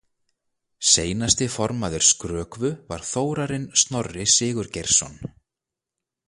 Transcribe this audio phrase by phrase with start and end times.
[0.91, 5.17] Seinasti formaður Skrökvu var Þórarinn Snorri Sigurgeirsson.